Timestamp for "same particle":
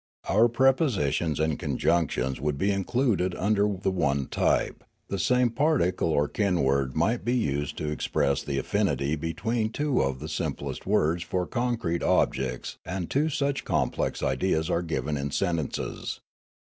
5.19-6.09